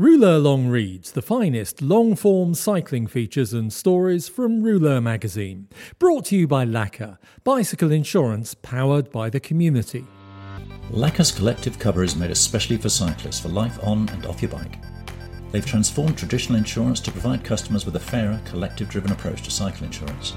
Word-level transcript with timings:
Rouleur 0.00 0.42
Long 0.42 0.68
Reads, 0.68 1.12
the 1.12 1.20
finest 1.20 1.82
long 1.82 2.16
form 2.16 2.54
cycling 2.54 3.06
features 3.06 3.52
and 3.52 3.70
stories 3.70 4.30
from 4.30 4.62
Rouleur 4.62 5.02
magazine. 5.02 5.68
Brought 5.98 6.24
to 6.26 6.36
you 6.36 6.48
by 6.48 6.64
Laka, 6.64 7.18
bicycle 7.44 7.92
insurance 7.92 8.54
powered 8.54 9.12
by 9.12 9.28
the 9.28 9.40
community. 9.40 10.06
Laka's 10.88 11.30
collective 11.30 11.78
cover 11.78 12.02
is 12.02 12.16
made 12.16 12.30
especially 12.30 12.78
for 12.78 12.88
cyclists 12.88 13.40
for 13.40 13.50
life 13.50 13.78
on 13.82 14.08
and 14.08 14.24
off 14.24 14.40
your 14.40 14.50
bike. 14.50 14.78
They've 15.52 15.66
transformed 15.66 16.16
traditional 16.16 16.56
insurance 16.56 17.00
to 17.00 17.12
provide 17.12 17.44
customers 17.44 17.84
with 17.84 17.96
a 17.96 18.00
fairer, 18.00 18.40
collective 18.46 18.88
driven 18.88 19.12
approach 19.12 19.42
to 19.42 19.50
cycle 19.50 19.84
insurance. 19.84 20.32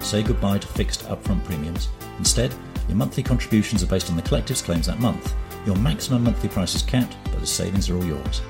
Say 0.00 0.22
goodbye 0.22 0.56
to 0.56 0.66
fixed 0.68 1.04
upfront 1.04 1.44
premiums. 1.44 1.88
Instead, 2.16 2.54
your 2.88 2.96
monthly 2.96 3.22
contributions 3.22 3.82
are 3.82 3.88
based 3.88 4.08
on 4.08 4.16
the 4.16 4.22
collective's 4.22 4.62
claims 4.62 4.86
that 4.86 5.00
month. 5.00 5.34
Your 5.66 5.76
maximum 5.76 6.24
monthly 6.24 6.48
price 6.48 6.74
is 6.74 6.82
capped, 6.82 7.16
but 7.24 7.40
the 7.40 7.46
savings 7.46 7.90
are 7.90 7.96
all 7.96 8.04
yours. 8.04 8.42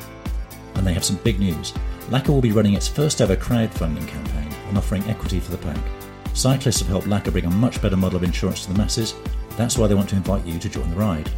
And 0.75 0.87
they 0.87 0.93
have 0.95 1.05
some 1.05 1.17
big 1.17 1.41
news. 1.41 1.73
Laka 2.11 2.29
will 2.29 2.41
be 2.41 2.53
running 2.53 2.75
its 2.75 2.89
first 2.89 3.21
ever 3.21 3.37
crowdfunding 3.37 4.07
campaign 4.07 4.53
and 4.69 4.79
offering 4.79 5.03
equity 5.05 5.41
for 5.41 5.51
the 5.51 5.59
pack. 5.59 5.79
Cyclists 6.35 6.81
have 6.81 6.89
helped 6.89 7.07
Laka 7.07 7.33
bring 7.33 7.47
a 7.47 7.51
much 7.51 7.83
better 7.83 7.97
model 7.97 8.17
of 8.17 8.23
insurance 8.23 8.65
to 8.65 8.73
the 8.73 8.79
masses. 8.79 9.15
That's 9.57 9.77
why 9.77 9.89
they 9.89 9.95
want 9.95 10.09
to 10.11 10.17
invite 10.17 10.47
you 10.47 10.59
to 10.59 10.69
join 10.69 10.89
the 10.91 10.97
ride. 10.97 11.31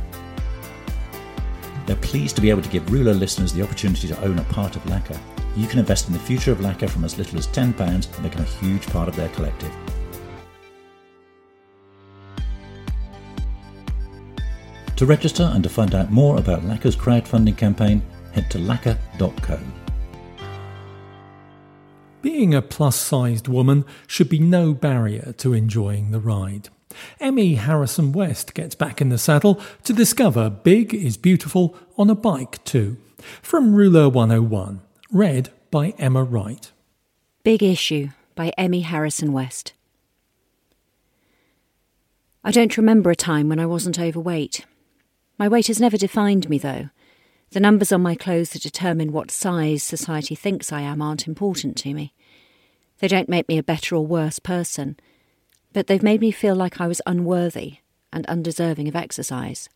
They're 1.87 1.97
pleased 1.97 2.37
to 2.37 2.43
be 2.43 2.51
able 2.51 2.62
to 2.62 2.69
give 2.69 2.84
Rouleur 2.91 3.19
listeners 3.19 3.53
the 3.53 3.62
opportunity 3.62 4.07
to 4.09 4.23
own 4.23 4.39
a 4.39 4.45
part 4.45 4.77
of 4.77 4.83
Laka. 4.84 5.19
You 5.57 5.67
can 5.67 5.79
invest 5.79 6.07
in 6.07 6.12
the 6.12 6.21
future 6.21 6.53
of 6.53 6.59
Laka 6.59 6.89
from 6.89 7.05
as 7.05 7.19
little 7.19 7.39
as 7.39 7.49
£10 7.49 7.81
and 7.81 8.23
become 8.23 8.43
a 8.43 8.65
huge 8.65 8.87
part 8.89 9.09
of 9.09 9.17
their 9.17 9.29
collective. 9.31 9.73
To 15.01 15.06
register 15.06 15.51
and 15.55 15.62
to 15.62 15.70
find 15.70 15.95
out 15.95 16.11
more 16.11 16.37
about 16.37 16.67
Laka's 16.67 16.95
crowdfunding 16.95 17.56
campaign, 17.56 18.03
head 18.33 18.51
to 18.51 18.59
laka.co. 18.59 19.59
Being 22.20 22.55
a 22.55 22.61
plus 22.61 22.97
sized 22.97 23.48
woman 23.48 23.87
should 24.06 24.28
be 24.28 24.38
no 24.38 24.75
barrier 24.75 25.33
to 25.38 25.55
enjoying 25.55 26.11
the 26.11 26.21
ride. 26.21 26.69
Emmie 27.19 27.55
Harrison-West 27.55 28.53
gets 28.53 28.75
back 28.75 29.00
in 29.00 29.09
the 29.09 29.16
saddle 29.16 29.59
to 29.84 29.94
discover 29.94 30.50
big 30.50 30.93
is 30.93 31.17
beautiful 31.17 31.75
on 31.97 32.11
a 32.11 32.15
bike 32.15 32.62
too. 32.65 32.99
From 33.41 33.75
Rouleur 33.75 34.11
101, 34.11 34.82
read 35.11 35.49
by 35.71 35.94
Emma 35.99 36.25
Wright. 36.25 36.71
Big 37.43 37.62
Issue 37.62 38.11
by 38.34 38.53
Emmie 38.59 38.82
Harrison-West. 38.82 39.72
I 42.44 42.50
don't 42.50 42.77
remember 42.77 43.11
a 43.11 43.17
time 43.17 43.49
when 43.49 43.59
I 43.59 43.65
wasn't 43.65 43.99
overweight. 43.99 44.67
My 45.41 45.49
weight 45.49 45.69
has 45.69 45.81
never 45.81 45.97
defined 45.97 46.51
me, 46.51 46.59
though. 46.59 46.91
The 47.53 47.61
numbers 47.61 47.93
on 47.93 48.03
my 48.03 48.15
clothes 48.15 48.51
that 48.51 48.61
determine 48.61 49.11
what 49.11 49.31
size 49.31 49.83
society 49.83 50.34
thinks 50.34 50.71
I 50.71 50.83
am 50.83 51.01
aren't 51.01 51.27
important 51.27 51.78
to 51.78 51.95
me. 51.95 52.12
They 52.99 53.09
don't 53.09 53.27
make 53.27 53.49
me 53.49 53.56
a 53.56 53.62
better 53.62 53.97
or 53.97 54.06
worse 54.06 54.39
person, 54.39 55.00
but 55.73 55.87
they've 55.87 56.03
made 56.03 56.21
me 56.21 56.31
feel 56.31 56.55
like 56.55 56.79
I 56.79 56.87
was 56.87 57.00
unworthy 57.06 57.79
and 58.12 58.27
undeserving 58.27 58.87
of 58.87 58.95
exercise. 58.95 59.71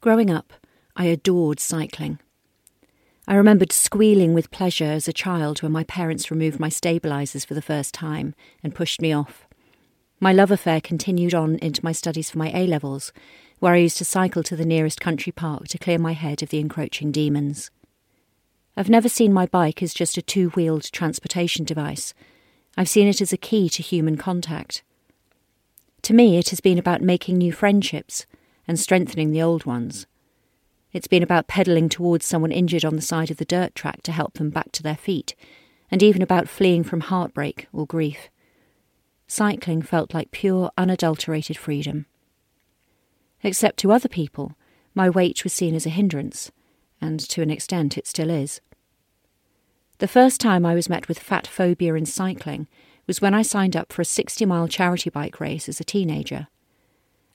Growing 0.00 0.28
up, 0.28 0.54
I 0.96 1.04
adored 1.04 1.60
cycling. 1.60 2.18
I 3.28 3.36
remembered 3.36 3.70
squealing 3.70 4.34
with 4.34 4.50
pleasure 4.50 4.86
as 4.86 5.06
a 5.06 5.12
child 5.12 5.62
when 5.62 5.70
my 5.70 5.84
parents 5.84 6.32
removed 6.32 6.58
my 6.58 6.68
stabilisers 6.68 7.46
for 7.46 7.54
the 7.54 7.62
first 7.62 7.94
time 7.94 8.34
and 8.60 8.74
pushed 8.74 9.00
me 9.00 9.12
off. 9.12 9.46
My 10.18 10.32
love 10.32 10.50
affair 10.50 10.80
continued 10.80 11.34
on 11.34 11.58
into 11.58 11.84
my 11.84 11.92
studies 11.92 12.28
for 12.28 12.38
my 12.38 12.50
A 12.52 12.66
levels, 12.66 13.12
where 13.58 13.74
I 13.74 13.78
used 13.78 13.98
to 13.98 14.04
cycle 14.04 14.42
to 14.44 14.56
the 14.56 14.66
nearest 14.66 15.00
country 15.00 15.32
park 15.32 15.68
to 15.68 15.78
clear 15.78 15.98
my 15.98 16.12
head 16.12 16.42
of 16.42 16.50
the 16.50 16.58
encroaching 16.58 17.10
demons. 17.10 17.70
I've 18.76 18.90
never 18.90 19.08
seen 19.08 19.32
my 19.32 19.46
bike 19.46 19.82
as 19.82 19.94
just 19.94 20.18
a 20.18 20.22
two 20.22 20.50
wheeled 20.50 20.90
transportation 20.92 21.64
device. 21.64 22.12
I've 22.76 22.88
seen 22.88 23.08
it 23.08 23.22
as 23.22 23.32
a 23.32 23.38
key 23.38 23.70
to 23.70 23.82
human 23.82 24.16
contact. 24.16 24.82
To 26.02 26.12
me, 26.12 26.36
it 26.36 26.50
has 26.50 26.60
been 26.60 26.78
about 26.78 27.00
making 27.00 27.38
new 27.38 27.52
friendships 27.52 28.26
and 28.68 28.78
strengthening 28.78 29.30
the 29.30 29.42
old 29.42 29.64
ones. 29.64 30.06
It's 30.92 31.08
been 31.08 31.22
about 31.22 31.48
pedalling 31.48 31.88
towards 31.88 32.26
someone 32.26 32.52
injured 32.52 32.84
on 32.84 32.96
the 32.96 33.02
side 33.02 33.30
of 33.30 33.38
the 33.38 33.44
dirt 33.44 33.74
track 33.74 34.02
to 34.02 34.12
help 34.12 34.34
them 34.34 34.50
back 34.50 34.72
to 34.72 34.82
their 34.82 34.96
feet, 34.96 35.34
and 35.90 36.02
even 36.02 36.22
about 36.22 36.48
fleeing 36.48 36.84
from 36.84 37.00
heartbreak 37.00 37.68
or 37.72 37.86
grief. 37.86 38.28
Cycling 39.26 39.82
felt 39.82 40.14
like 40.14 40.30
pure, 40.30 40.70
unadulterated 40.76 41.56
freedom. 41.56 42.06
Except 43.46 43.78
to 43.78 43.92
other 43.92 44.08
people, 44.08 44.56
my 44.92 45.08
weight 45.08 45.44
was 45.44 45.52
seen 45.52 45.76
as 45.76 45.86
a 45.86 45.90
hindrance, 45.90 46.50
and 47.00 47.20
to 47.20 47.42
an 47.42 47.50
extent 47.50 47.96
it 47.96 48.08
still 48.08 48.28
is. 48.28 48.60
The 49.98 50.08
first 50.08 50.40
time 50.40 50.66
I 50.66 50.74
was 50.74 50.88
met 50.88 51.06
with 51.06 51.20
fat 51.20 51.46
phobia 51.46 51.94
in 51.94 52.06
cycling 52.06 52.66
was 53.06 53.20
when 53.20 53.34
I 53.34 53.42
signed 53.42 53.76
up 53.76 53.92
for 53.92 54.02
a 54.02 54.04
60 54.04 54.44
mile 54.46 54.66
charity 54.66 55.10
bike 55.10 55.38
race 55.38 55.68
as 55.68 55.78
a 55.78 55.84
teenager. 55.84 56.48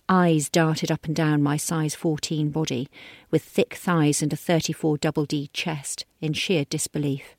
Eyes 0.10 0.50
darted 0.50 0.92
up 0.92 1.06
and 1.06 1.16
down 1.16 1.42
my 1.42 1.56
size 1.56 1.96
14 1.96 2.50
body, 2.50 2.90
with 3.30 3.42
thick 3.42 3.76
thighs 3.76 4.22
and 4.22 4.34
a 4.34 4.36
34 4.36 4.98
double 4.98 5.24
D 5.24 5.50
chest, 5.54 6.06
in 6.20 6.34
sheer 6.34 6.66
disbelief. 6.66 7.38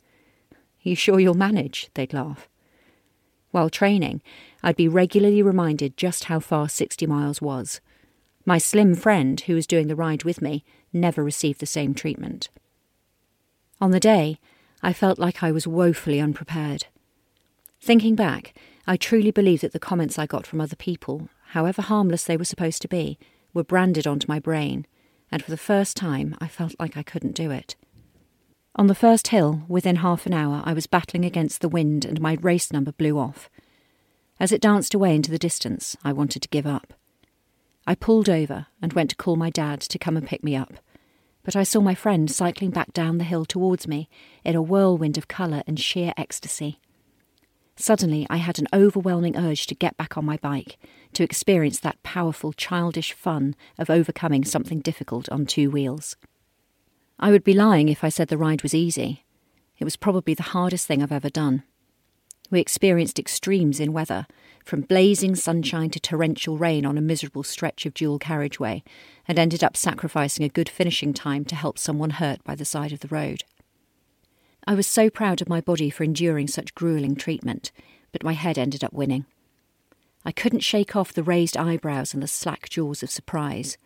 You 0.81 0.97
sure 0.97 1.21
you'll 1.21 1.34
manage? 1.34 1.91
They'd 1.93 2.15
laugh. 2.15 2.49
While 3.50 3.69
training, 3.69 4.22
I'd 4.62 4.77
be 4.77 4.88
regularly 4.88 5.43
reminded 5.43 5.99
just 5.99 6.25
how 6.25 6.41
far 6.41 6.71
60 6.71 7.06
miles 7.06 7.43
was. 7.43 7.82
My 8.45 8.59
slim 8.59 8.95
friend, 8.95 9.41
who 9.41 9.55
was 9.55 9.67
doing 9.67 9.87
the 9.87 9.97
ride 9.97 10.25
with 10.25 10.43
me, 10.43 10.65
never 10.93 11.23
received 11.23 11.61
the 11.61 11.67
same 11.67 11.95
treatment. 11.95 12.49
On 13.81 13.91
the 13.91 14.01
day, 14.01 14.39
I 14.83 14.93
felt 14.93 15.19
like 15.19 15.43
I 15.43 15.53
was 15.53 15.67
woefully 15.67 16.21
unprepared. 16.21 16.87
Thinking 17.81 18.15
back, 18.15 18.55
I 18.87 18.97
truly 18.97 19.31
believe 19.31 19.61
that 19.61 19.73
the 19.73 19.79
comments 19.79 20.19
I 20.19 20.27
got 20.27 20.47
from 20.47 20.61
other 20.61 20.77
people, 20.77 21.29
however 21.49 21.83
harmless 21.83 22.25
they 22.25 22.37
were 22.37 22.45
supposed 22.45 22.83
to 22.83 22.89
be, 22.89 23.19
were 23.55 23.65
branded 23.65 24.07
onto 24.07 24.27
my 24.29 24.41
brain, 24.41 24.87
and 25.31 25.43
for 25.43 25.51
the 25.51 25.57
first 25.57 25.97
time 25.97 26.37
I 26.41 26.49
felt 26.49 26.75
like 26.81 26.97
I 26.97 27.03
couldn't 27.03 27.37
do 27.37 27.50
it. 27.50 27.77
On 28.75 28.87
the 28.87 28.95
first 28.95 29.29
hill, 29.29 29.62
within 29.69 29.97
half 29.97 30.27
an 30.27 30.33
hour, 30.33 30.62
I 30.65 30.73
was 30.73 30.87
battling 30.87 31.25
against 31.25 31.61
the 31.61 31.69
wind 31.69 32.05
and 32.05 32.21
my 32.21 32.38
race 32.41 32.73
number 32.73 32.93
blew 32.93 33.19
off. 33.19 33.50
As 34.41 34.50
it 34.50 34.62
danced 34.62 34.95
away 34.95 35.15
into 35.15 35.31
the 35.31 35.38
distance, 35.38 35.97
I 36.03 36.12
wanted 36.12 36.43
to 36.43 36.49
give 36.49 36.67
up. 36.67 36.95
I 37.87 37.94
pulled 37.94 38.29
over 38.29 38.67
and 38.81 38.93
went 38.93 39.11
to 39.11 39.17
call 39.17 39.37
my 39.37 39.50
dad 39.50 39.81
to 39.81 39.99
come 39.99 40.17
and 40.17 40.26
pick 40.26 40.44
me 40.44 40.55
up, 40.55 40.75
but 41.43 41.56
I 41.56 41.64
saw 41.64 41.81
my 41.81 41.94
friend 41.94 42.31
cycling 42.31 42.70
back 42.70 42.93
down 42.93 43.19
the 43.19 43.25
hill 43.25 43.44
towards 43.44 43.88
me 43.88 44.08
in 44.44 44.55
a 44.55 44.62
whirlwind 44.62 45.19
of 45.19 45.29
colour 45.29 45.62
and 45.67 45.79
sheer 45.79 46.12
ecstasy. 46.17 46.79
Suddenly, 47.75 48.26
I 48.31 48.37
had 48.37 48.58
an 48.58 48.69
overwhelming 48.73 49.37
urge 49.37 49.67
to 49.67 49.75
get 49.75 49.96
back 49.96 50.17
on 50.17 50.25
my 50.25 50.37
bike, 50.37 50.79
to 51.14 51.25
experience 51.25 51.81
that 51.81 52.02
powerful, 52.02 52.52
childish 52.52 53.12
fun 53.12 53.56
of 53.79 53.90
overcoming 53.90 54.44
something 54.44 54.81
difficult 54.81 55.28
on 55.31 55.46
two 55.46 55.70
wheels. 55.70 56.14
I 57.19 57.31
would 57.31 57.44
be 57.44 57.55
lying 57.55 57.88
if 57.88 58.05
I 58.05 58.08
said 58.08 58.28
the 58.28 58.38
ride 58.38 58.62
was 58.62 58.75
easy. 58.75 59.25
It 59.78 59.85
was 59.85 59.96
probably 59.96 60.35
the 60.35 60.43
hardest 60.43 60.87
thing 60.87 61.02
I've 61.02 61.11
ever 61.11 61.31
done. 61.31 61.64
We 62.52 62.60
experienced 62.60 63.19
extremes 63.19 63.81
in 63.81 63.94
weather, 63.94 64.26
from 64.62 64.82
blazing 64.82 65.37
sunshine 65.37 65.88
to 65.88 65.99
torrential 65.99 66.58
rain 66.58 66.84
on 66.84 66.99
a 66.99 67.00
miserable 67.00 67.44
stretch 67.44 67.87
of 67.87 67.94
dual 67.94 68.19
carriageway, 68.19 68.84
and 69.26 69.38
ended 69.38 69.64
up 69.64 69.75
sacrificing 69.75 70.44
a 70.44 70.50
good 70.50 70.69
finishing 70.69 71.14
time 71.14 71.46
to 71.46 71.54
help 71.54 71.78
someone 71.78 72.10
hurt 72.10 72.44
by 72.44 72.54
the 72.54 72.66
side 72.66 72.93
of 72.93 73.00
the 73.00 73.08
road. 73.08 73.44
I 74.66 74.75
was 74.75 74.87
so 74.87 75.08
proud 75.08 75.40
of 75.40 75.49
my 75.49 75.62
body 75.62 75.88
for 75.88 76.04
enduring 76.04 76.46
such 76.46 76.75
grueling 76.75 77.16
treatment, 77.16 77.72
but 78.12 78.22
my 78.22 78.34
head 78.34 78.58
ended 78.58 78.84
up 78.84 78.93
winning. 78.93 79.25
I 80.22 80.31
couldn't 80.31 80.60
shake 80.60 80.94
off 80.94 81.14
the 81.14 81.22
raised 81.22 81.56
eyebrows 81.56 82.12
and 82.12 82.22
the 82.22 82.28
slack 82.28 82.69
jaws 82.69 83.02
of 83.02 83.10
surprise. 83.10 83.78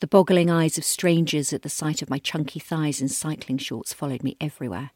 The 0.00 0.06
boggling 0.06 0.48
eyes 0.48 0.78
of 0.78 0.84
strangers 0.84 1.52
at 1.52 1.60
the 1.60 1.68
sight 1.68 2.00
of 2.00 2.08
my 2.08 2.18
chunky 2.18 2.60
thighs 2.60 3.02
in 3.02 3.08
cycling 3.10 3.58
shorts 3.58 3.92
followed 3.92 4.22
me 4.22 4.38
everywhere, 4.40 4.90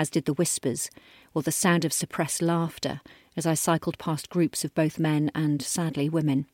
as 0.00 0.08
did 0.08 0.24
the 0.24 0.32
whispers 0.32 0.90
or 1.34 1.42
the 1.42 1.52
sound 1.52 1.84
of 1.84 1.92
suppressed 1.92 2.40
laughter 2.40 3.02
as 3.36 3.44
I 3.44 3.52
cycled 3.52 3.98
past 3.98 4.30
groups 4.30 4.64
of 4.64 4.74
both 4.74 4.98
men 4.98 5.30
and, 5.34 5.60
sadly, 5.60 6.08
women. 6.08 6.46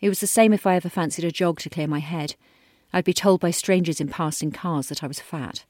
It 0.00 0.08
was 0.08 0.20
the 0.20 0.26
same 0.26 0.54
if 0.54 0.66
I 0.66 0.74
ever 0.76 0.88
fancied 0.88 1.26
a 1.26 1.30
jog 1.30 1.60
to 1.60 1.68
clear 1.68 1.86
my 1.86 1.98
head. 1.98 2.36
I'd 2.90 3.04
be 3.04 3.12
told 3.12 3.40
by 3.40 3.50
strangers 3.50 4.00
in 4.00 4.08
passing 4.08 4.50
cars 4.50 4.88
that 4.88 5.04
I 5.04 5.06
was 5.06 5.20
fat. 5.20 5.66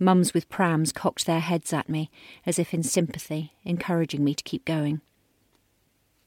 Mums 0.00 0.34
with 0.34 0.48
prams 0.48 0.90
cocked 0.90 1.24
their 1.24 1.38
heads 1.38 1.72
at 1.72 1.88
me, 1.88 2.10
as 2.44 2.58
if 2.58 2.74
in 2.74 2.82
sympathy, 2.82 3.52
encouraging 3.62 4.24
me 4.24 4.34
to 4.34 4.42
keep 4.42 4.64
going. 4.64 5.02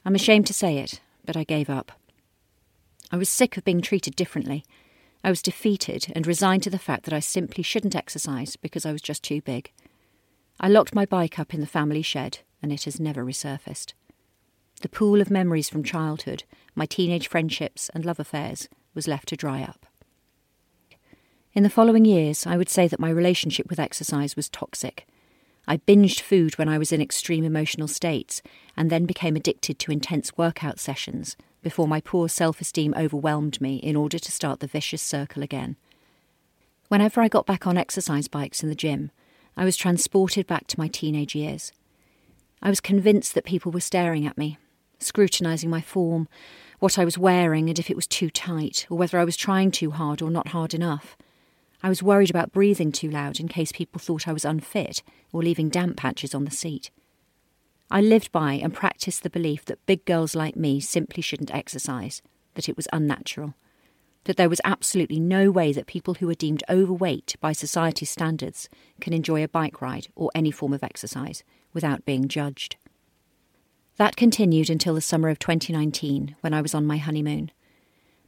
I'm 0.06 0.16
ashamed 0.16 0.48
to 0.48 0.54
say 0.54 0.77
it, 0.77 1.01
but 1.25 1.36
I 1.36 1.44
gave 1.44 1.69
up. 1.69 1.92
I 3.12 3.18
was 3.18 3.27
sick 3.27 3.57
of 3.57 3.66
being 3.66 3.81
treated 3.81 4.16
differently. 4.16 4.63
I 5.25 5.30
was 5.30 5.42
defeated 5.42 6.13
and 6.13 6.27
resigned 6.27 6.62
to 6.63 6.69
the 6.69 6.77
fact 6.77 7.04
that 7.06 7.13
I 7.13 7.19
simply 7.19 7.63
shouldn't 7.63 7.95
exercise 7.95 8.57
because 8.57 8.86
I 8.86 8.92
was 8.92 9.01
just 9.01 9.24
too 9.24 9.42
big. 9.42 9.72
I 10.60 10.68
locked 10.68 10.94
my 10.94 11.07
bike 11.07 11.39
up 11.39 11.51
in 11.51 11.62
the 11.62 11.66
family 11.66 12.04
shed, 12.04 12.42
and 12.62 12.72
it 12.72 12.83
has 12.83 13.00
never 13.00 13.25
resurfaced. 13.25 13.94
The 14.83 14.88
pool 14.88 15.22
of 15.22 15.31
memories 15.31 15.68
from 15.68 15.83
childhood, 15.83 16.44
my 16.75 16.86
teenage 16.86 17.27
friendships 17.27 17.89
and 17.95 18.06
love 18.06 18.19
affairs, 18.19 18.69
was 18.94 19.07
left 19.07 19.27
to 19.30 19.36
dry 19.36 19.63
up. 19.63 19.88
In 21.54 21.63
the 21.63 21.72
following 21.72 22.06
years, 22.06 22.45
I 22.45 22.56
would 22.56 22.69
say 22.69 22.88
that 22.88 23.00
my 23.00 23.10
relationship 23.10 23.68
with 23.68 23.80
exercise 23.80 24.36
was 24.36 24.48
toxic. 24.48 25.07
I 25.68 25.77
binged 25.77 26.19
food 26.19 26.60
when 26.60 26.69
I 26.69 26.77
was 26.77 26.92
in 26.92 27.01
extreme 27.01 27.45
emotional 27.45 27.88
states, 27.88 28.44
and 28.77 28.92
then 28.92 29.07
became 29.07 29.36
addicted 29.36 29.80
to 29.80 29.92
intense 29.92 30.38
workout 30.38 30.80
sessions 30.80 31.36
before 31.66 31.88
my 31.88 32.00
poor 32.00 32.30
self 32.30 32.62
esteem 32.62 32.94
overwhelmed 32.96 33.60
me 33.60 33.78
in 33.78 33.96
order 33.96 34.20
to 34.20 34.32
start 34.32 34.60
the 34.60 34.68
vicious 34.68 35.02
circle 35.02 35.42
again. 35.42 35.76
Whenever 36.90 37.22
I 37.22 37.28
got 37.28 37.48
back 37.48 37.66
on 37.66 37.76
exercise 37.76 38.28
bikes 38.28 38.62
in 38.62 38.70
the 38.70 38.76
gym, 38.76 39.10
I 39.58 39.66
was 39.66 39.76
transported 39.76 40.46
back 40.46 40.68
to 40.68 40.80
my 40.80 40.88
teenage 40.88 41.34
years. 41.34 41.72
I 42.62 42.70
was 42.70 42.80
convinced 42.80 43.34
that 43.34 43.46
people 43.46 43.72
were 43.72 43.80
staring 43.80 44.28
at 44.28 44.38
me, 44.38 44.60
scrutinising 45.00 45.68
my 45.68 45.82
form, 45.82 46.28
what 46.78 47.00
I 47.00 47.04
was 47.04 47.18
wearing, 47.18 47.68
and 47.68 47.80
if 47.80 47.90
it 47.90 47.96
was 47.96 48.06
too 48.06 48.30
tight, 48.30 48.86
or 48.88 48.98
whether 49.00 49.18
I 49.18 49.26
was 49.26 49.36
trying 49.36 49.72
too 49.72 49.90
hard 49.90 50.22
or 50.22 50.30
not 50.30 50.50
hard 50.50 50.76
enough. 50.76 51.18
I 51.82 51.90
was 51.90 52.04
worried 52.04 52.30
about 52.30 52.54
breathing 52.54 52.92
too 52.92 53.10
loud 53.10 53.40
in 53.40 53.48
case 53.48 53.72
people 53.72 54.00
thought 54.00 54.28
I 54.28 54.34
was 54.34 54.46
unfit 54.46 55.02
or 55.34 55.42
leaving 55.42 55.70
damp 55.70 55.98
patches 55.98 56.36
on 56.36 56.46
the 56.46 56.52
seat. 56.52 56.92
I 57.92 58.02
lived 58.02 58.32
by 58.32 58.54
and 58.54 58.74
practiced 58.74 59.24
the 59.24 59.30
belief 59.30 59.66
that 59.66 59.86
big 59.86 60.06
girls 60.06 60.36
like 60.36 60.56
me 60.56 60.80
simply 60.80 61.22
shouldn't 61.22 61.54
exercise, 61.54 62.22
that 62.56 62.68
it 62.68 62.76
was 62.76 62.88
unnatural, 62.92 63.54
that 64.24 64.38
there 64.38 64.50
was 64.50 64.62
absolutely 64.64 65.20
no 65.20 65.52
way 65.52 65.72
that 65.72 65.86
people 65.86 66.16
who 66.16 66.30
are 66.30 66.36
deemed 66.36 66.64
overweight 66.70 67.36
by 67.40 67.52
society's 67.52 68.10
standards 68.10 68.70
can 69.00 69.14
enjoy 69.14 69.44
a 69.44 69.48
bike 69.48 69.82
ride 69.82 70.08
or 70.16 70.32
any 70.34 70.52
form 70.52 70.74
of 70.74 70.84
exercise 70.84 71.44
without 71.74 72.06
being 72.06 72.28
judged. 72.28 72.76
That 73.98 74.16
continued 74.16 74.70
until 74.70 74.96
the 74.96 75.02
summer 75.02 75.30
of 75.30 75.40
2019 75.40 76.36
when 76.42 76.54
I 76.54 76.62
was 76.62 76.74
on 76.74 76.86
my 76.86 76.98
honeymoon. 76.98 77.52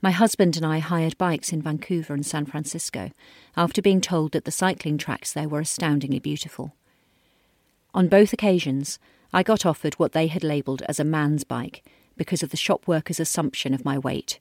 My 0.02 0.12
husband 0.12 0.56
and 0.56 0.66
I 0.66 0.78
hired 0.78 1.18
bikes 1.18 1.52
in 1.52 1.62
Vancouver 1.62 2.14
and 2.14 2.26
San 2.26 2.46
Francisco 2.46 3.12
after 3.58 3.82
being 3.82 4.00
told 4.00 4.32
that 4.32 4.46
the 4.46 4.52
cycling 4.52 4.98
tracks 4.98 5.34
there 5.34 5.50
were 5.50 5.60
astoundingly 5.60 6.20
beautiful. 6.20 6.76
On 7.94 8.08
both 8.08 8.32
occasions, 8.32 9.00
I 9.34 9.44
got 9.44 9.66
offered 9.66 9.96
what 9.96 10.14
they 10.14 10.28
had 10.28 10.44
labelled 10.44 10.82
as 10.84 11.00
a 11.00 11.04
man's 11.04 11.44
bike 11.44 11.84
because 12.16 12.44
of 12.44 12.50
the 12.50 12.58
shop 12.58 12.88
workers' 12.88 13.20
assumption 13.20 13.74
of 13.74 13.86
my 13.86 13.98
weight. 13.98 14.40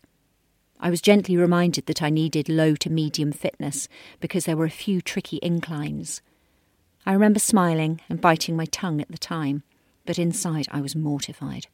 I 0.79 0.91
was 0.91 1.01
gently 1.01 1.37
reminded 1.37 1.87
that 1.87 2.03
I 2.03 2.11
needed 2.11 2.49
low 2.49 2.75
to 2.77 2.91
medium 2.91 3.33
fitness 3.33 3.89
because 4.21 4.45
there 4.45 4.57
were 4.57 4.65
a 4.65 4.71
few 4.71 5.01
tricky 5.01 5.39
inclines. 5.43 6.23
I 7.05 7.13
remember 7.13 7.39
smiling 7.39 8.01
and 8.09 8.21
biting 8.21 8.57
my 8.57 8.67
tongue 8.67 9.01
at 9.01 9.11
the 9.11 9.19
time, 9.19 9.63
but 10.05 10.19
inside 10.19 10.67
I 10.71 10.81
was 10.81 10.97
mortified. 10.97 11.67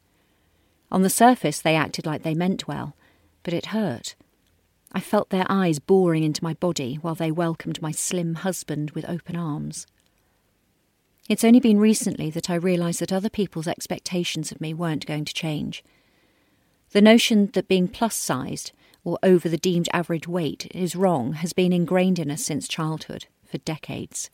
On 0.91 1.01
the 1.01 1.09
surface, 1.09 1.59
they 1.59 1.75
acted 1.75 2.05
like 2.05 2.23
they 2.23 2.35
meant 2.35 2.67
well 2.67 2.95
but 3.43 3.53
it 3.53 3.67
hurt. 3.67 4.15
I 4.91 4.99
felt 4.99 5.29
their 5.29 5.45
eyes 5.49 5.79
boring 5.79 6.23
into 6.23 6.43
my 6.43 6.53
body 6.53 6.95
while 6.95 7.15
they 7.15 7.31
welcomed 7.31 7.81
my 7.81 7.91
slim 7.91 8.35
husband 8.35 8.91
with 8.91 9.09
open 9.09 9.35
arms. 9.35 9.85
It's 11.29 11.45
only 11.45 11.61
been 11.61 11.79
recently 11.79 12.29
that 12.31 12.49
I 12.49 12.55
realised 12.55 12.99
that 12.99 13.13
other 13.13 13.29
people's 13.29 13.67
expectations 13.67 14.51
of 14.51 14.59
me 14.59 14.73
weren't 14.73 15.05
going 15.05 15.23
to 15.23 15.33
change. 15.33 15.83
The 16.91 17.01
notion 17.01 17.49
that 17.53 17.69
being 17.69 17.87
plus 17.87 18.15
sized 18.15 18.73
or 19.05 19.17
over 19.23 19.47
the 19.47 19.57
deemed 19.57 19.87
average 19.93 20.27
weight 20.27 20.67
is 20.71 20.95
wrong 20.95 21.33
has 21.33 21.53
been 21.53 21.71
ingrained 21.71 22.19
in 22.19 22.29
us 22.29 22.43
since 22.43 22.67
childhood, 22.67 23.27
for 23.45 23.57
decades. 23.59 24.29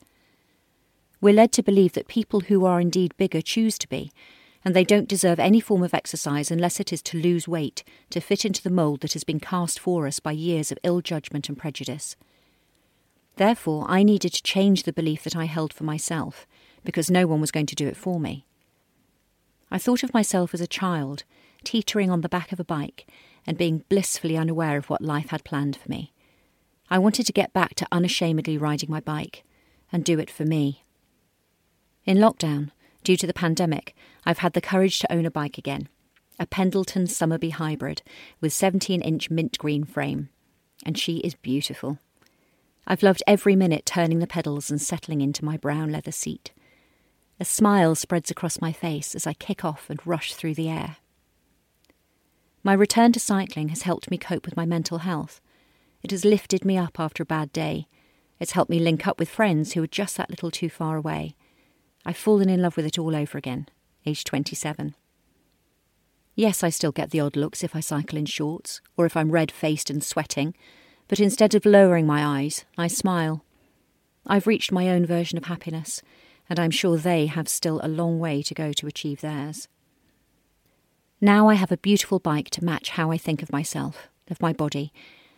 We're 1.20 1.34
led 1.34 1.52
to 1.52 1.62
believe 1.62 1.92
that 1.92 2.08
people 2.08 2.40
who 2.40 2.64
are 2.64 2.80
indeed 2.80 3.16
bigger 3.16 3.40
choose 3.40 3.78
to 3.78 3.88
be, 3.88 4.10
and 4.64 4.74
they 4.74 4.84
don't 4.84 5.08
deserve 5.08 5.38
any 5.38 5.60
form 5.60 5.82
of 5.84 5.94
exercise 5.94 6.50
unless 6.50 6.80
it 6.80 6.92
is 6.92 7.02
to 7.02 7.18
lose 7.18 7.46
weight, 7.46 7.84
to 8.10 8.20
fit 8.20 8.44
into 8.44 8.62
the 8.62 8.70
mould 8.70 9.00
that 9.00 9.12
has 9.12 9.24
been 9.24 9.40
cast 9.40 9.78
for 9.78 10.06
us 10.08 10.18
by 10.18 10.32
years 10.32 10.72
of 10.72 10.78
ill 10.82 11.00
judgment 11.00 11.48
and 11.48 11.56
prejudice. 11.56 12.16
Therefore, 13.36 13.86
I 13.88 14.02
needed 14.02 14.32
to 14.34 14.42
change 14.42 14.82
the 14.82 14.92
belief 14.92 15.22
that 15.24 15.36
I 15.36 15.44
held 15.44 15.72
for 15.72 15.84
myself, 15.84 16.46
because 16.84 17.10
no 17.10 17.26
one 17.26 17.40
was 17.40 17.50
going 17.50 17.66
to 17.66 17.74
do 17.74 17.86
it 17.86 17.96
for 17.96 18.20
me. 18.20 18.44
I 19.70 19.78
thought 19.78 20.02
of 20.02 20.14
myself 20.14 20.54
as 20.54 20.60
a 20.60 20.66
child, 20.66 21.24
teetering 21.64 22.10
on 22.10 22.22
the 22.22 22.28
back 22.28 22.52
of 22.52 22.60
a 22.60 22.64
bike 22.64 23.06
and 23.46 23.58
being 23.58 23.84
blissfully 23.88 24.36
unaware 24.36 24.76
of 24.76 24.90
what 24.90 25.02
life 25.02 25.30
had 25.30 25.44
planned 25.44 25.76
for 25.76 25.88
me. 25.88 26.12
I 26.90 26.98
wanted 26.98 27.26
to 27.26 27.32
get 27.32 27.52
back 27.52 27.74
to 27.76 27.86
unashamedly 27.92 28.58
riding 28.58 28.90
my 28.90 29.00
bike 29.00 29.44
and 29.92 30.04
do 30.04 30.18
it 30.18 30.30
for 30.30 30.44
me. 30.44 30.84
In 32.04 32.16
lockdown, 32.16 32.70
Due 33.02 33.16
to 33.16 33.26
the 33.26 33.34
pandemic, 33.34 33.94
I've 34.26 34.38
had 34.38 34.52
the 34.52 34.60
courage 34.60 34.98
to 34.98 35.12
own 35.12 35.26
a 35.26 35.30
bike 35.30 35.58
again 35.58 35.88
a 36.38 36.46
Pendleton 36.46 37.06
Somerby 37.06 37.50
Hybrid 37.50 38.00
with 38.40 38.50
17 38.54 39.02
inch 39.02 39.28
mint 39.28 39.58
green 39.58 39.84
frame. 39.84 40.30
And 40.86 40.96
she 40.96 41.18
is 41.18 41.34
beautiful. 41.34 41.98
I've 42.86 43.02
loved 43.02 43.22
every 43.26 43.54
minute 43.54 43.84
turning 43.84 44.20
the 44.20 44.26
pedals 44.26 44.70
and 44.70 44.80
settling 44.80 45.20
into 45.20 45.44
my 45.44 45.58
brown 45.58 45.92
leather 45.92 46.12
seat. 46.12 46.52
A 47.40 47.44
smile 47.46 47.94
spreads 47.94 48.30
across 48.30 48.60
my 48.60 48.70
face 48.70 49.14
as 49.14 49.26
I 49.26 49.32
kick 49.32 49.64
off 49.64 49.88
and 49.88 50.06
rush 50.06 50.34
through 50.34 50.54
the 50.54 50.68
air. 50.68 50.98
My 52.62 52.74
return 52.74 53.12
to 53.12 53.20
cycling 53.20 53.70
has 53.70 53.82
helped 53.82 54.10
me 54.10 54.18
cope 54.18 54.44
with 54.44 54.58
my 54.58 54.66
mental 54.66 54.98
health. 54.98 55.40
It 56.02 56.10
has 56.10 56.26
lifted 56.26 56.66
me 56.66 56.76
up 56.76 57.00
after 57.00 57.22
a 57.22 57.26
bad 57.26 57.50
day. 57.50 57.88
It's 58.38 58.52
helped 58.52 58.70
me 58.70 58.78
link 58.78 59.06
up 59.06 59.18
with 59.18 59.30
friends 59.30 59.72
who 59.72 59.82
are 59.82 59.86
just 59.86 60.18
that 60.18 60.28
little 60.28 60.50
too 60.50 60.68
far 60.68 60.98
away. 60.98 61.34
I've 62.04 62.18
fallen 62.18 62.50
in 62.50 62.60
love 62.60 62.76
with 62.76 62.84
it 62.84 62.98
all 62.98 63.16
over 63.16 63.38
again, 63.38 63.68
age 64.04 64.22
27. 64.24 64.94
Yes, 66.34 66.62
I 66.62 66.68
still 66.68 66.92
get 66.92 67.10
the 67.10 67.20
odd 67.20 67.36
looks 67.36 67.64
if 67.64 67.74
I 67.74 67.80
cycle 67.80 68.18
in 68.18 68.26
shorts, 68.26 68.82
or 68.98 69.06
if 69.06 69.16
I'm 69.16 69.30
red 69.30 69.50
faced 69.50 69.88
and 69.88 70.04
sweating, 70.04 70.54
but 71.08 71.20
instead 71.20 71.54
of 71.54 71.64
lowering 71.64 72.06
my 72.06 72.22
eyes, 72.22 72.66
I 72.76 72.86
smile. 72.86 73.44
I've 74.26 74.46
reached 74.46 74.72
my 74.72 74.90
own 74.90 75.06
version 75.06 75.38
of 75.38 75.46
happiness, 75.46 76.02
and 76.50 76.58
I'm 76.58 76.72
sure 76.72 76.98
they 76.98 77.26
have 77.26 77.48
still 77.48 77.80
a 77.82 77.88
long 77.88 78.18
way 78.18 78.42
to 78.42 78.54
go 78.54 78.72
to 78.72 78.88
achieve 78.88 79.20
theirs. 79.20 79.68
Now 81.20 81.48
I 81.48 81.54
have 81.54 81.70
a 81.70 81.76
beautiful 81.76 82.18
bike 82.18 82.50
to 82.50 82.64
match 82.64 82.90
how 82.90 83.12
I 83.12 83.18
think 83.18 83.42
of 83.42 83.52
myself, 83.52 84.08
of 84.28 84.42
my 84.42 84.52
body, 84.52 84.92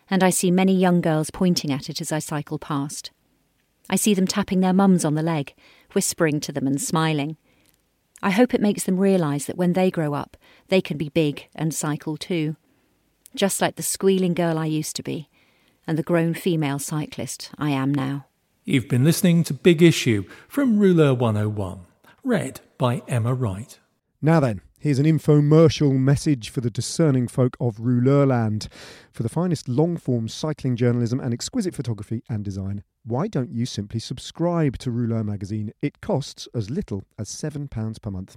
and 0.09 0.25
I 0.25 0.31
see 0.31 0.51
many 0.51 0.75
young 0.75 1.03
girls 1.03 1.31
pointing 1.31 1.71
at 1.71 1.91
it 1.91 2.01
as 2.01 2.13
I 2.13 2.19
cycle 2.19 2.59
past. 2.59 3.11
I 3.91 3.97
see 3.97 4.15
them 4.15 4.27
tapping 4.27 4.61
their 4.61 4.73
mums 4.73 5.05
on 5.05 5.15
the 5.15 5.23
leg, 5.23 5.55
whispering 5.93 6.41
to 6.41 6.53
them 6.53 6.67
and 6.67 6.81
smiling. 6.81 7.37
I 8.23 8.31
hope 8.31 8.55
it 8.55 8.61
makes 8.61 8.85
them 8.85 8.99
realise 8.99 9.45
that 9.47 9.57
when 9.59 9.75
they 9.75 9.91
grow 9.91 10.15
up, 10.15 10.37
they 10.69 10.81
can 10.81 10.97
be 10.97 11.11
big 11.11 11.49
and 11.55 11.75
cycle 11.75 12.17
too. 12.17 12.57
Just 13.35 13.61
like 13.61 13.77
the 13.77 13.83
squealing 13.83 14.33
girl 14.33 14.57
I 14.57 14.67
used 14.67 14.97
to 14.97 15.03
be, 15.03 15.29
and 15.87 15.99
the 15.99 16.03
grown 16.03 16.33
female 16.33 16.79
cyclist 16.79 17.51
I 17.59 17.71
am 17.71 17.93
now. 17.93 18.27
You've 18.65 18.87
been 18.87 19.03
listening 19.03 19.43
to 19.45 19.55
Big 19.55 19.83
Issue 19.83 20.23
from 20.47 20.79
Rouleur 20.79 21.19
101, 21.19 21.81
read 22.23 22.61
by 22.79 23.03
Emma 23.09 23.35
Wright. 23.35 23.81
Now 24.21 24.39
then, 24.39 24.61
here's 24.79 25.01
an 25.01 25.05
infomercial 25.05 25.99
message 25.99 26.49
for 26.49 26.61
the 26.61 26.71
discerning 26.71 27.27
folk 27.27 27.57
of 27.59 27.79
Rouleurland. 27.79 28.69
For 29.11 29.25
the 29.25 29.29
finest 29.29 29.69
long 29.69 29.97
form 29.97 30.29
cycling 30.29 30.77
journalism 30.77 31.19
and 31.19 31.35
exquisite 31.35 31.75
photography 31.75 32.23
and 32.29 32.45
design, 32.45 32.85
why 33.05 33.27
don't 33.27 33.51
you 33.51 33.67
simply 33.67 33.99
subscribe 33.99 34.79
to 34.79 34.93
Rouleur 34.93 35.25
magazine? 35.25 35.73
It 35.83 36.01
costs 36.01 36.47
as 36.55 36.71
little 36.71 37.03
as 37.19 37.31
£7 37.31 38.01
per 38.01 38.11
month. 38.13 38.37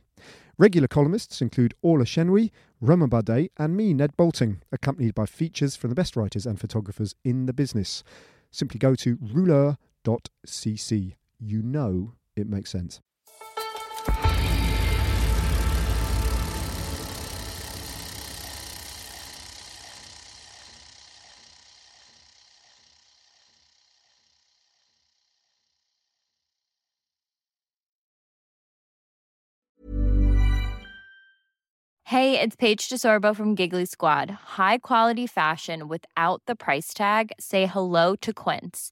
Regular 0.58 0.88
columnists 0.88 1.40
include 1.40 1.76
Orla 1.84 2.06
Chennaoui, 2.06 2.50
Romain 2.82 3.10
Bardet, 3.10 3.52
and 3.58 3.78
me, 3.78 3.94
Ned 3.94 4.18
Boulting, 4.18 4.64
accompanied 4.72 5.14
by 5.14 5.28
features 5.28 5.76
from 5.76 5.92
the 5.92 5.96
best 5.96 6.16
writers 6.16 6.48
and 6.48 6.60
photographers 6.60 7.14
in 7.24 7.46
the 7.46 7.54
business. 7.54 8.04
Simply 8.50 8.80
go 8.80 8.96
to 8.96 9.20
rouleur.cc. 10.06 11.16
You 11.40 11.62
know 11.62 12.14
it 12.36 12.48
makes 12.48 12.72
sense. 12.72 13.02
Hey, 32.10 32.40
it's 32.40 32.56
Paige 32.56 32.88
DeSorbo 32.88 33.36
from 33.36 33.56
Giggly 33.56 33.86
Squad. 33.86 34.30
High 34.58 34.78
quality 34.78 35.26
fashion 35.26 35.88
without 35.88 36.42
the 36.46 36.56
price 36.56 36.94
tag. 36.94 37.32
Say 37.40 37.66
hello 37.66 38.16
to 38.18 38.32
Quince. 38.32 38.92